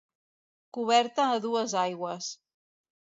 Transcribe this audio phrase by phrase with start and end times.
[0.77, 2.31] Coberta a dues aigües.